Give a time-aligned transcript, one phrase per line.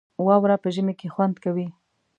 [0.25, 1.67] واوره په ژمي کې خوند کوي